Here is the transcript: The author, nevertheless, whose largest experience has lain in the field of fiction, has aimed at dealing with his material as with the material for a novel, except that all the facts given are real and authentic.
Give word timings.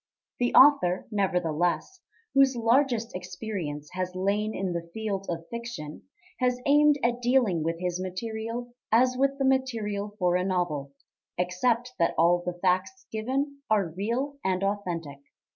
The 0.39 0.55
author, 0.55 1.05
nevertheless, 1.11 1.99
whose 2.33 2.55
largest 2.55 3.13
experience 3.15 3.91
has 3.91 4.15
lain 4.15 4.55
in 4.55 4.73
the 4.73 4.89
field 4.95 5.27
of 5.29 5.47
fiction, 5.49 6.07
has 6.39 6.59
aimed 6.65 6.97
at 7.03 7.21
dealing 7.21 7.61
with 7.61 7.79
his 7.79 7.99
material 8.01 8.73
as 8.91 9.15
with 9.15 9.37
the 9.37 9.45
material 9.45 10.15
for 10.17 10.37
a 10.37 10.43
novel, 10.43 10.91
except 11.37 11.93
that 11.99 12.15
all 12.17 12.41
the 12.43 12.57
facts 12.63 13.05
given 13.11 13.57
are 13.69 13.89
real 13.89 14.39
and 14.43 14.63
authentic. 14.63 15.19